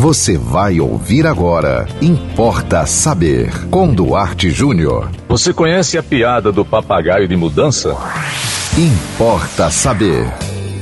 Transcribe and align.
Você 0.00 0.38
vai 0.38 0.78
ouvir 0.78 1.26
agora. 1.26 1.84
Importa 2.00 2.86
saber. 2.86 3.50
Com 3.68 3.92
Duarte 3.92 4.48
Júnior. 4.48 5.10
Você 5.28 5.52
conhece 5.52 5.98
a 5.98 6.02
piada 6.04 6.52
do 6.52 6.64
papagaio 6.64 7.26
de 7.26 7.34
mudança? 7.34 7.96
Importa 8.78 9.68
saber. 9.70 10.24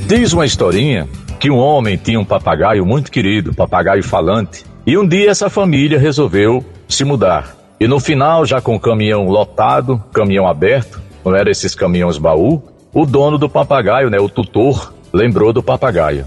Diz 0.05 0.33
uma 0.33 0.45
historinha 0.45 1.09
que 1.39 1.49
um 1.49 1.57
homem 1.57 1.97
tinha 1.97 2.19
um 2.19 2.23
papagaio 2.23 2.85
muito 2.85 3.11
querido, 3.11 3.55
papagaio 3.55 4.03
falante. 4.03 4.63
E 4.85 4.95
um 4.95 5.07
dia 5.07 5.31
essa 5.31 5.49
família 5.49 5.97
resolveu 5.97 6.63
se 6.87 7.03
mudar. 7.03 7.57
E 7.79 7.87
no 7.87 7.99
final, 7.99 8.45
já 8.45 8.61
com 8.61 8.75
o 8.75 8.79
caminhão 8.79 9.27
lotado, 9.29 9.99
caminhão 10.13 10.47
aberto, 10.47 11.01
não 11.25 11.35
era 11.35 11.49
esses 11.49 11.73
caminhões 11.73 12.19
baú, 12.19 12.61
o 12.93 13.03
dono 13.03 13.39
do 13.39 13.49
papagaio, 13.49 14.11
né, 14.11 14.19
o 14.19 14.29
tutor, 14.29 14.93
lembrou 15.11 15.51
do 15.51 15.63
papagaio. 15.63 16.23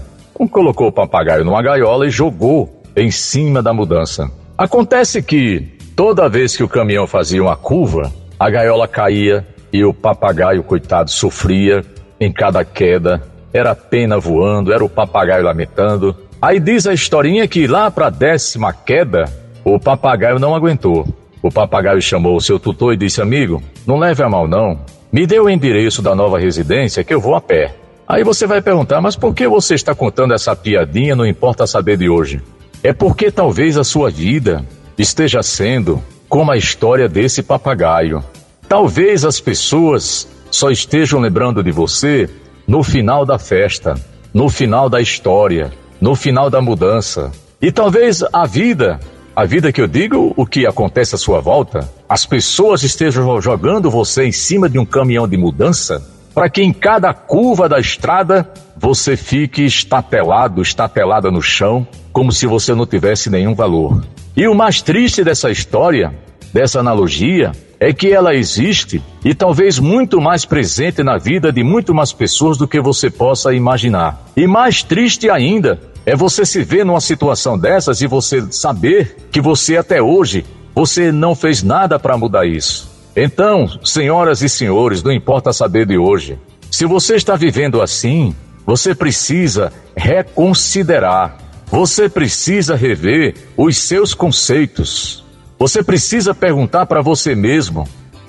Colocou 0.51 0.87
o 0.87 0.91
papagaio 0.91 1.45
numa 1.45 1.61
gaiola 1.61 2.05
e 2.05 2.09
jogou 2.09 2.80
em 2.95 3.11
cima 3.11 3.61
da 3.61 3.73
mudança. 3.73 4.29
Acontece 4.57 5.21
que 5.21 5.77
toda 5.95 6.29
vez 6.29 6.55
que 6.55 6.63
o 6.63 6.69
caminhão 6.69 7.07
fazia 7.07 7.41
uma 7.41 7.55
curva, 7.55 8.11
a 8.39 8.49
gaiola 8.49 8.87
caía 8.87 9.47
e 9.71 9.83
o 9.83 9.93
papagaio, 9.93 10.63
coitado, 10.63 11.09
sofria 11.09 11.83
em 12.19 12.31
cada 12.31 12.63
queda. 12.63 13.21
Era 13.53 13.71
a 13.71 13.75
pena 13.75 14.19
voando, 14.19 14.71
era 14.73 14.83
o 14.83 14.89
papagaio 14.89 15.43
lamentando. 15.43 16.15
Aí 16.41 16.59
diz 16.59 16.87
a 16.87 16.93
historinha 16.93 17.47
que 17.47 17.67
lá 17.67 17.89
para 17.91 18.07
a 18.07 18.09
décima 18.09 18.73
queda, 18.73 19.25
o 19.63 19.79
papagaio 19.79 20.39
não 20.39 20.55
aguentou. 20.55 21.07
O 21.41 21.51
papagaio 21.51 22.01
chamou 22.01 22.35
o 22.35 22.41
seu 22.41 22.59
tutor 22.59 22.93
e 22.93 22.97
disse: 22.97 23.21
Amigo, 23.21 23.61
não 23.85 23.97
leve 23.97 24.23
a 24.23 24.29
mal 24.29 24.47
não. 24.47 24.79
Me 25.11 25.25
dê 25.25 25.39
o 25.39 25.49
endereço 25.49 26.01
da 26.01 26.15
nova 26.15 26.39
residência 26.39 27.03
que 27.03 27.13
eu 27.13 27.19
vou 27.19 27.35
a 27.35 27.41
pé. 27.41 27.75
Aí 28.07 28.23
você 28.23 28.45
vai 28.45 28.61
perguntar: 28.61 29.01
Mas 29.01 29.15
por 29.15 29.33
que 29.33 29.47
você 29.47 29.73
está 29.75 29.95
contando 29.95 30.33
essa 30.33 30.55
piadinha? 30.55 31.15
Não 31.15 31.25
importa 31.25 31.65
saber 31.65 31.97
de 31.97 32.09
hoje. 32.09 32.41
É 32.83 32.91
porque 32.91 33.29
talvez 33.29 33.77
a 33.77 33.83
sua 33.83 34.09
vida 34.09 34.65
esteja 34.97 35.43
sendo 35.43 36.01
como 36.27 36.51
a 36.51 36.57
história 36.57 37.07
desse 37.07 37.43
papagaio. 37.43 38.23
Talvez 38.67 39.23
as 39.23 39.39
pessoas 39.39 40.27
só 40.49 40.71
estejam 40.71 41.19
lembrando 41.19 41.63
de 41.63 41.71
você 41.71 42.27
no 42.67 42.81
final 42.83 43.25
da 43.25 43.37
festa, 43.37 43.95
no 44.33 44.49
final 44.49 44.89
da 44.89 44.99
história, 44.99 45.71
no 45.99 46.15
final 46.15 46.49
da 46.49 46.59
mudança. 46.59 47.31
E 47.61 47.71
talvez 47.71 48.23
a 48.33 48.47
vida, 48.47 48.99
a 49.35 49.45
vida 49.45 49.71
que 49.71 49.81
eu 49.81 49.87
digo, 49.87 50.33
o 50.35 50.45
que 50.45 50.65
acontece 50.65 51.13
à 51.13 51.17
sua 51.19 51.39
volta, 51.39 51.87
as 52.09 52.25
pessoas 52.25 52.81
estejam 52.81 53.39
jogando 53.39 53.91
você 53.91 54.25
em 54.25 54.31
cima 54.31 54.67
de 54.67 54.79
um 54.79 54.85
caminhão 54.85 55.27
de 55.27 55.37
mudança 55.37 56.01
para 56.33 56.49
que 56.49 56.61
em 56.61 56.71
cada 56.71 57.13
curva 57.13 57.67
da 57.67 57.79
estrada 57.79 58.49
você 58.77 59.15
fique 59.15 59.63
estatelado, 59.63 60.61
estatelada 60.61 61.29
no 61.29 61.41
chão, 61.41 61.85
como 62.11 62.31
se 62.31 62.47
você 62.47 62.73
não 62.73 62.85
tivesse 62.85 63.29
nenhum 63.29 63.53
valor. 63.53 64.03
E 64.35 64.47
o 64.47 64.55
mais 64.55 64.81
triste 64.81 65.23
dessa 65.23 65.51
história, 65.51 66.13
dessa 66.53 66.79
analogia, 66.79 67.51
é 67.79 67.91
que 67.91 68.11
ela 68.11 68.35
existe 68.35 69.01
e 69.25 69.33
talvez 69.33 69.79
muito 69.79 70.21
mais 70.21 70.45
presente 70.45 71.01
na 71.01 71.17
vida 71.17 71.51
de 71.51 71.63
muito 71.63 71.95
mais 71.95 72.13
pessoas 72.13 72.57
do 72.57 72.67
que 72.67 72.79
você 72.79 73.09
possa 73.09 73.53
imaginar. 73.53 74.23
E 74.37 74.45
mais 74.45 74.83
triste 74.83 75.29
ainda 75.29 75.79
é 76.05 76.15
você 76.15 76.45
se 76.45 76.63
ver 76.63 76.85
numa 76.85 77.01
situação 77.01 77.57
dessas 77.57 78.01
e 78.01 78.07
você 78.07 78.45
saber 78.51 79.15
que 79.31 79.41
você 79.41 79.77
até 79.77 80.01
hoje 80.01 80.45
você 80.75 81.11
não 81.11 81.35
fez 81.35 81.63
nada 81.63 81.97
para 81.97 82.17
mudar 82.17 82.45
isso. 82.45 82.90
Então, 83.15 83.67
senhoras 83.83 84.41
e 84.41 84.49
senhores, 84.49 85.03
não 85.03 85.11
importa 85.11 85.51
saber 85.51 85.85
de 85.85 85.97
hoje, 85.97 86.39
se 86.69 86.85
você 86.85 87.15
está 87.15 87.35
vivendo 87.35 87.81
assim, 87.81 88.35
você 88.65 88.95
precisa 88.95 89.71
reconsiderar 89.95 91.41
você 91.71 92.09
precisa 92.09 92.75
rever 92.75 93.33
os 93.55 93.77
seus 93.77 94.13
conceitos. 94.13 95.23
Você 95.57 95.81
precisa 95.81 96.35
perguntar 96.35 96.85
para 96.85 97.01
você 97.01 97.33
mesmo 97.33 97.87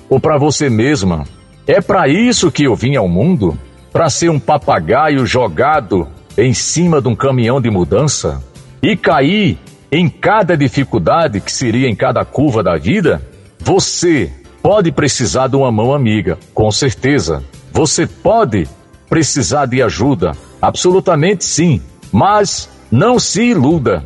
ou 0.09 0.17
para 0.17 0.37
você 0.37 0.69
mesma: 0.69 1.25
é 1.67 1.81
para 1.81 2.07
isso 2.07 2.49
que 2.49 2.63
eu 2.63 2.73
vim 2.73 2.95
ao 2.95 3.09
mundo? 3.09 3.59
Para 3.91 4.09
ser 4.09 4.29
um 4.29 4.39
papagaio 4.39 5.25
jogado 5.25 6.07
em 6.37 6.53
cima 6.53 7.01
de 7.01 7.09
um 7.09 7.15
caminhão 7.15 7.59
de 7.59 7.69
mudança 7.69 8.41
e 8.81 8.95
cair 8.95 9.59
em 9.91 10.07
cada 10.07 10.55
dificuldade 10.55 11.41
que 11.41 11.51
seria 11.51 11.89
em 11.89 11.95
cada 11.95 12.23
curva 12.23 12.63
da 12.63 12.77
vida? 12.77 13.21
Você 13.59 14.31
pode 14.63 14.93
precisar 14.93 15.47
de 15.47 15.57
uma 15.57 15.71
mão 15.71 15.93
amiga, 15.93 16.39
com 16.53 16.71
certeza. 16.71 17.43
Você 17.73 18.07
pode 18.07 18.67
precisar 19.09 19.65
de 19.65 19.83
ajuda, 19.83 20.31
absolutamente 20.61 21.43
sim. 21.43 21.81
Mas 22.11 22.69
não 22.89 23.19
se 23.19 23.43
iluda. 23.43 24.05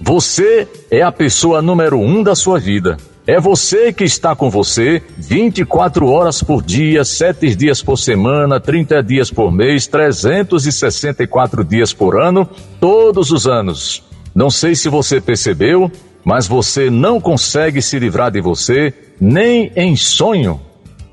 Você 0.00 0.68
é 0.88 1.02
a 1.02 1.10
pessoa 1.10 1.60
número 1.60 1.98
um 1.98 2.22
da 2.22 2.36
sua 2.36 2.60
vida. 2.60 2.96
É 3.26 3.40
você 3.40 3.92
que 3.92 4.04
está 4.04 4.34
com 4.34 4.48
você 4.48 5.02
24 5.18 6.06
horas 6.06 6.42
por 6.42 6.62
dia, 6.62 7.04
7 7.04 7.54
dias 7.56 7.82
por 7.82 7.98
semana, 7.98 8.60
30 8.60 9.02
dias 9.02 9.30
por 9.30 9.52
mês, 9.52 9.86
364 9.86 11.64
dias 11.64 11.92
por 11.92 12.18
ano, 12.18 12.48
todos 12.80 13.30
os 13.30 13.46
anos. 13.46 14.07
Não 14.34 14.50
sei 14.50 14.74
se 14.74 14.88
você 14.88 15.20
percebeu, 15.20 15.90
mas 16.24 16.46
você 16.46 16.90
não 16.90 17.20
consegue 17.20 17.80
se 17.80 17.98
livrar 17.98 18.30
de 18.30 18.40
você 18.40 18.92
nem 19.20 19.72
em 19.74 19.96
sonho. 19.96 20.60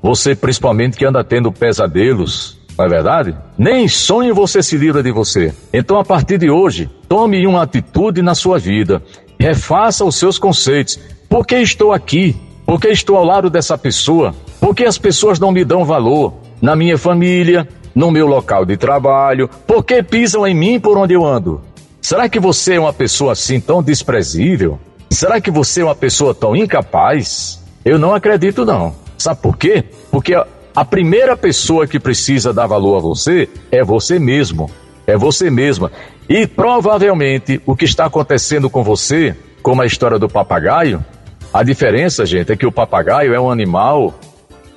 Você, 0.02 0.34
principalmente 0.34 0.96
que 0.96 1.04
anda 1.04 1.24
tendo 1.24 1.50
pesadelos, 1.50 2.58
não 2.78 2.84
é 2.84 2.88
verdade? 2.88 3.34
Nem 3.56 3.88
sonho 3.88 4.34
você 4.34 4.62
se 4.62 4.76
livra 4.76 5.02
de 5.02 5.10
você. 5.10 5.54
Então, 5.72 5.98
a 5.98 6.04
partir 6.04 6.38
de 6.38 6.50
hoje, 6.50 6.90
tome 7.08 7.46
uma 7.46 7.62
atitude 7.62 8.20
na 8.20 8.34
sua 8.34 8.58
vida. 8.58 9.02
Refaça 9.40 10.04
os 10.04 10.16
seus 10.16 10.38
conceitos. 10.38 10.98
Por 11.28 11.46
que 11.46 11.56
estou 11.56 11.92
aqui? 11.92 12.36
Por 12.66 12.80
que 12.80 12.88
estou 12.88 13.16
ao 13.16 13.24
lado 13.24 13.48
dessa 13.48 13.78
pessoa? 13.78 14.34
Por 14.60 14.74
que 14.74 14.84
as 14.84 14.98
pessoas 14.98 15.40
não 15.40 15.52
me 15.52 15.64
dão 15.64 15.84
valor? 15.84 16.34
Na 16.60 16.76
minha 16.76 16.98
família, 16.98 17.66
no 17.94 18.10
meu 18.10 18.26
local 18.26 18.64
de 18.64 18.76
trabalho? 18.76 19.48
Por 19.66 19.84
que 19.84 20.02
pisam 20.02 20.46
em 20.46 20.54
mim 20.54 20.78
por 20.78 20.98
onde 20.98 21.14
eu 21.14 21.24
ando? 21.24 21.62
Será 22.06 22.28
que 22.28 22.38
você 22.38 22.74
é 22.74 22.78
uma 22.78 22.92
pessoa 22.92 23.32
assim 23.32 23.58
tão 23.58 23.82
desprezível? 23.82 24.78
Será 25.10 25.40
que 25.40 25.50
você 25.50 25.80
é 25.80 25.84
uma 25.84 25.94
pessoa 25.96 26.32
tão 26.32 26.54
incapaz? 26.54 27.60
Eu 27.84 27.98
não 27.98 28.14
acredito 28.14 28.64
não. 28.64 28.94
Sabe 29.18 29.40
por 29.42 29.56
quê? 29.56 29.82
Porque 30.08 30.32
a 30.32 30.84
primeira 30.84 31.36
pessoa 31.36 31.84
que 31.84 31.98
precisa 31.98 32.52
dar 32.52 32.68
valor 32.68 32.98
a 32.98 33.00
você 33.00 33.48
é 33.72 33.82
você 33.82 34.20
mesmo. 34.20 34.70
É 35.04 35.16
você 35.16 35.50
mesma. 35.50 35.90
E 36.28 36.46
provavelmente 36.46 37.60
o 37.66 37.74
que 37.74 37.84
está 37.84 38.04
acontecendo 38.04 38.70
com 38.70 38.84
você, 38.84 39.34
como 39.60 39.82
a 39.82 39.86
história 39.86 40.16
do 40.16 40.28
papagaio, 40.28 41.04
a 41.52 41.64
diferença, 41.64 42.24
gente, 42.24 42.52
é 42.52 42.56
que 42.56 42.66
o 42.66 42.70
papagaio 42.70 43.34
é 43.34 43.40
um 43.40 43.50
animal 43.50 44.14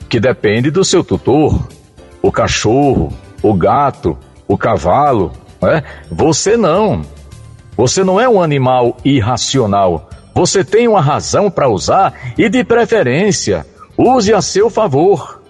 que 0.09 0.19
depende 0.19 0.71
do 0.71 0.83
seu 0.83 1.03
tutor. 1.03 1.69
O 2.23 2.31
cachorro, 2.31 3.13
o 3.43 3.53
gato, 3.53 4.17
o 4.47 4.57
cavalo. 4.57 5.31
Né? 5.61 5.83
Você 6.09 6.57
não. 6.57 7.03
Você 7.79 8.03
não 8.03 8.19
é 8.19 8.27
um 8.27 8.43
animal 8.43 8.97
irracional. 9.05 10.09
Você 10.35 10.65
tem 10.65 10.85
uma 10.85 10.99
razão 10.99 11.49
para 11.49 11.69
usar 11.69 12.13
e, 12.37 12.49
de 12.49 12.61
preferência, 12.61 13.65
use 13.97 14.33
a 14.33 14.41
seu 14.41 14.69
favor. 14.69 15.41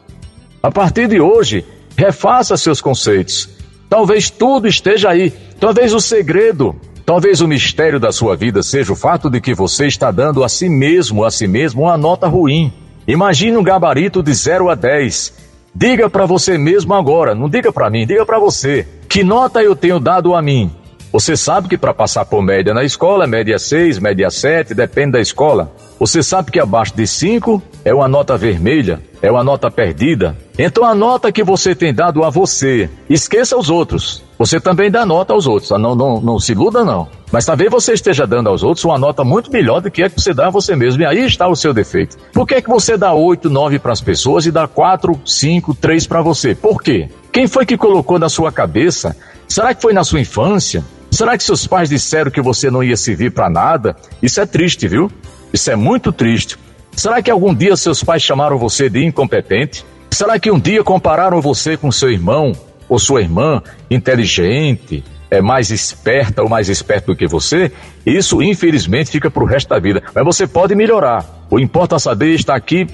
A 0.61 0.69
partir 0.69 1.07
de 1.07 1.19
hoje, 1.19 1.65
refaça 1.97 2.55
seus 2.55 2.81
conceitos. 2.81 3.49
Talvez 3.89 4.29
tudo 4.29 4.67
esteja 4.67 5.09
aí. 5.09 5.33
Talvez 5.59 5.91
o 5.91 5.99
segredo, 5.99 6.75
talvez 7.03 7.41
o 7.41 7.47
mistério 7.47 7.99
da 7.99 8.11
sua 8.11 8.35
vida 8.35 8.61
seja 8.61 8.93
o 8.93 8.95
fato 8.95 9.27
de 9.27 9.41
que 9.41 9.55
você 9.55 9.87
está 9.87 10.11
dando 10.11 10.43
a 10.43 10.49
si 10.49 10.69
mesmo, 10.69 11.25
a 11.25 11.31
si 11.31 11.47
mesmo, 11.47 11.81
uma 11.81 11.97
nota 11.97 12.27
ruim. 12.27 12.71
Imagine 13.07 13.57
um 13.57 13.63
gabarito 13.63 14.21
de 14.21 14.35
0 14.35 14.69
a 14.69 14.75
10. 14.75 15.33
Diga 15.73 16.07
para 16.07 16.27
você 16.27 16.59
mesmo 16.59 16.93
agora, 16.93 17.33
não 17.33 17.49
diga 17.49 17.73
para 17.73 17.89
mim, 17.89 18.05
diga 18.05 18.23
para 18.23 18.37
você. 18.37 18.87
Que 19.09 19.23
nota 19.23 19.63
eu 19.63 19.75
tenho 19.75 19.99
dado 19.99 20.35
a 20.35 20.43
mim? 20.43 20.71
Você 21.11 21.35
sabe 21.35 21.67
que 21.67 21.77
para 21.77 21.91
passar 21.91 22.23
por 22.25 22.41
média 22.41 22.71
na 22.71 22.83
escola, 22.83 23.25
média 23.25 23.57
6, 23.57 23.97
média 23.97 24.29
7, 24.29 24.75
depende 24.75 25.13
da 25.13 25.19
escola. 25.19 25.71
Você 25.99 26.21
sabe 26.21 26.51
que 26.51 26.59
abaixo 26.59 26.95
de 26.95 27.07
5 27.07 27.61
é 27.83 27.91
uma 27.93 28.07
nota 28.07 28.37
vermelha, 28.37 29.01
é 29.19 29.31
uma 29.31 29.43
nota 29.43 29.71
perdida. 29.71 30.37
Então 30.57 30.85
a 30.85 30.93
nota 30.93 31.31
que 31.31 31.43
você 31.43 31.73
tem 31.73 31.91
dado 31.93 32.23
a 32.23 32.29
você, 32.29 32.89
esqueça 33.09 33.57
os 33.57 33.71
outros. 33.71 34.23
Você 34.37 34.59
também 34.59 34.91
dá 34.91 35.03
nota 35.03 35.33
aos 35.33 35.47
outros, 35.47 35.71
não, 35.71 35.95
não, 35.95 36.21
não 36.21 36.39
se 36.39 36.51
iluda 36.51 36.85
não. 36.85 37.07
Mas 37.31 37.45
talvez 37.45 37.71
você 37.71 37.93
esteja 37.93 38.27
dando 38.27 38.47
aos 38.47 38.61
outros 38.61 38.85
uma 38.85 38.97
nota 38.97 39.23
muito 39.23 39.51
melhor 39.51 39.81
do 39.81 39.89
que 39.89 40.03
é 40.03 40.09
que 40.09 40.21
você 40.21 40.31
dá 40.31 40.47
a 40.47 40.51
você 40.51 40.75
mesmo. 40.75 41.01
E 41.01 41.05
aí 41.07 41.25
está 41.25 41.47
o 41.47 41.55
seu 41.55 41.73
defeito. 41.73 42.17
Por 42.31 42.45
que, 42.47 42.55
é 42.55 42.61
que 42.61 42.69
você 42.69 42.95
dá 42.95 43.13
8, 43.13 43.49
9 43.49 43.79
para 43.79 43.91
as 43.91 44.01
pessoas 44.01 44.45
e 44.45 44.51
dá 44.51 44.67
4, 44.67 45.19
5, 45.25 45.73
3 45.73 46.05
para 46.05 46.21
você? 46.21 46.53
Por 46.53 46.81
quê? 46.81 47.09
Quem 47.31 47.47
foi 47.47 47.65
que 47.65 47.77
colocou 47.77 48.19
na 48.19 48.29
sua 48.29 48.51
cabeça? 48.51 49.15
Será 49.47 49.73
que 49.73 49.81
foi 49.81 49.91
na 49.91 50.03
sua 50.03 50.21
infância? 50.21 50.83
Será 51.11 51.37
que 51.37 51.43
seus 51.43 51.65
pais 51.65 51.89
disseram 51.89 52.31
que 52.31 52.41
você 52.41 52.69
não 52.69 52.83
ia 52.83 52.95
servir 52.95 53.31
para 53.31 53.49
nada? 53.49 53.95
Isso 54.21 54.39
é 54.39 54.45
triste, 54.45 54.87
viu? 54.87 55.11
Isso 55.51 55.69
é 55.71 55.75
muito 55.75 56.11
triste. 56.11 56.57
Será 56.95 57.21
que 57.21 57.31
algum 57.31 57.53
dia 57.53 57.75
seus 57.75 58.03
pais 58.03 58.21
chamaram 58.21 58.57
você 58.57 58.89
de 58.89 59.03
incompetente? 59.05 59.85
Será 60.11 60.39
que 60.39 60.51
um 60.51 60.59
dia 60.59 60.83
compararam 60.83 61.41
você 61.41 61.77
com 61.77 61.91
seu 61.91 62.11
irmão 62.11 62.53
ou 62.87 62.97
sua 62.97 63.21
irmã 63.21 63.61
inteligente, 63.89 65.03
é 65.29 65.41
mais 65.41 65.69
esperta 65.69 66.41
ou 66.41 66.49
mais 66.49 66.69
esperto 66.69 67.07
do 67.07 67.15
que 67.15 67.27
você, 67.27 67.71
isso 68.05 68.41
infelizmente 68.41 69.11
fica 69.11 69.29
para 69.29 69.43
o 69.43 69.45
resto 69.45 69.69
da 69.69 69.79
vida. 69.79 70.01
Mas 70.13 70.25
você 70.25 70.47
pode 70.47 70.73
melhorar. 70.73 71.45
O 71.49 71.59
Importa 71.59 71.99
Saber 71.99 72.33
está 72.33 72.55
aqui 72.55 72.87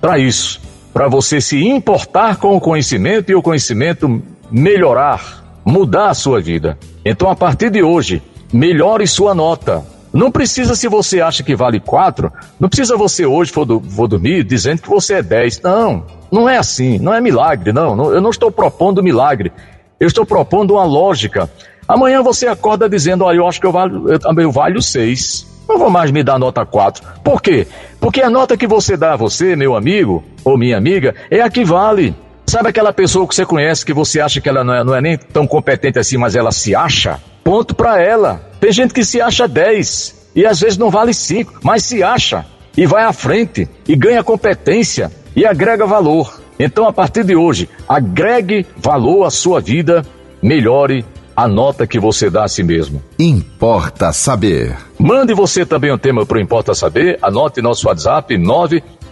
para 0.00 0.18
isso, 0.18 0.60
para 0.92 1.06
você 1.08 1.40
se 1.40 1.62
importar 1.62 2.36
com 2.36 2.56
o 2.56 2.60
conhecimento 2.60 3.30
e 3.30 3.34
o 3.34 3.42
conhecimento 3.42 4.22
melhorar, 4.50 5.41
mudar 5.64 6.10
a 6.10 6.14
sua 6.14 6.40
vida. 6.40 6.78
Então, 7.04 7.30
a 7.30 7.36
partir 7.36 7.70
de 7.70 7.82
hoje, 7.82 8.22
melhore 8.52 9.06
sua 9.06 9.34
nota. 9.34 9.84
Não 10.12 10.30
precisa, 10.30 10.74
se 10.74 10.88
você 10.88 11.20
acha 11.20 11.42
que 11.42 11.56
vale 11.56 11.80
4, 11.80 12.30
não 12.60 12.68
precisa 12.68 12.96
você 12.96 13.24
hoje 13.24 13.50
for, 13.50 13.64
do, 13.64 13.80
for 13.80 14.06
dormir 14.06 14.44
dizendo 14.44 14.82
que 14.82 14.88
você 14.88 15.14
é 15.14 15.22
10. 15.22 15.62
Não, 15.62 16.04
não 16.30 16.48
é 16.48 16.58
assim, 16.58 16.98
não 16.98 17.14
é 17.14 17.20
milagre, 17.20 17.72
não. 17.72 17.96
não 17.96 18.12
eu 18.12 18.20
não 18.20 18.30
estou 18.30 18.50
propondo 18.50 19.02
milagre. 19.02 19.50
Eu 19.98 20.06
estou 20.06 20.26
propondo 20.26 20.74
uma 20.74 20.84
lógica. 20.84 21.50
Amanhã 21.88 22.22
você 22.22 22.46
acorda 22.46 22.88
dizendo, 22.88 23.24
olha, 23.24 23.38
eu 23.38 23.46
acho 23.46 23.60
que 23.60 23.66
eu 23.66 23.72
valho, 23.72 24.06
eu, 24.08 24.42
eu 24.42 24.52
valho 24.52 24.82
6. 24.82 25.52
Não 25.68 25.78
vou 25.78 25.88
mais 25.88 26.10
me 26.10 26.22
dar 26.22 26.38
nota 26.38 26.66
4. 26.66 27.02
Por 27.24 27.40
quê? 27.40 27.66
Porque 27.98 28.20
a 28.20 28.28
nota 28.28 28.56
que 28.56 28.66
você 28.66 28.96
dá 28.96 29.14
a 29.14 29.16
você, 29.16 29.56
meu 29.56 29.74
amigo 29.74 30.22
ou 30.44 30.58
minha 30.58 30.76
amiga, 30.76 31.14
é 31.30 31.40
a 31.40 31.48
que 31.48 31.64
vale. 31.64 32.14
Sabe 32.52 32.68
aquela 32.68 32.92
pessoa 32.92 33.26
que 33.26 33.34
você 33.34 33.46
conhece 33.46 33.82
que 33.82 33.94
você 33.94 34.20
acha 34.20 34.38
que 34.38 34.46
ela 34.46 34.62
não 34.62 34.74
é, 34.74 34.84
não 34.84 34.94
é 34.94 35.00
nem 35.00 35.16
tão 35.16 35.46
competente 35.46 35.98
assim, 35.98 36.18
mas 36.18 36.36
ela 36.36 36.52
se 36.52 36.74
acha? 36.74 37.18
Ponto 37.42 37.74
para 37.74 37.98
ela. 37.98 38.46
Tem 38.60 38.70
gente 38.70 38.92
que 38.92 39.06
se 39.06 39.22
acha 39.22 39.48
10 39.48 40.32
e 40.36 40.44
às 40.44 40.60
vezes 40.60 40.76
não 40.76 40.90
vale 40.90 41.14
5, 41.14 41.60
mas 41.62 41.82
se 41.82 42.02
acha 42.02 42.44
e 42.76 42.84
vai 42.84 43.04
à 43.04 43.12
frente 43.14 43.66
e 43.88 43.96
ganha 43.96 44.22
competência 44.22 45.10
e 45.34 45.46
agrega 45.46 45.86
valor. 45.86 46.42
Então, 46.58 46.86
a 46.86 46.92
partir 46.92 47.24
de 47.24 47.34
hoje, 47.34 47.70
agregue 47.88 48.66
valor 48.76 49.24
à 49.24 49.30
sua 49.30 49.58
vida, 49.58 50.04
melhore 50.42 51.06
a 51.34 51.48
nota 51.48 51.86
que 51.86 51.98
você 51.98 52.28
dá 52.28 52.44
a 52.44 52.48
si 52.48 52.62
mesmo. 52.62 53.02
Importa 53.18 54.12
saber. 54.12 54.76
Mande 54.98 55.32
você 55.32 55.64
também 55.64 55.90
um 55.90 55.96
tema 55.96 56.26
para 56.26 56.36
o 56.36 56.40
Importa 56.40 56.74
Saber. 56.74 57.18
Anote 57.22 57.62
nosso 57.62 57.88
WhatsApp 57.88 58.36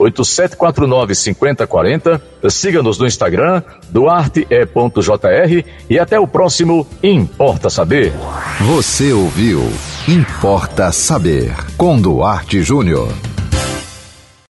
987495040. 0.01 2.21
Siga-nos 2.49 2.99
no 2.99 3.07
Instagram, 3.07 3.63
duarte.jr 3.91 5.65
e 5.89 5.99
até 5.99 6.19
o 6.19 6.27
próximo 6.27 6.87
Importa 7.03 7.69
Saber. 7.69 8.15
Você 8.61 9.13
ouviu 9.13 9.71
Importa 10.09 10.91
Saber 10.91 11.55
com 11.77 12.01
Duarte 12.01 12.63
Júnior. 12.63 13.13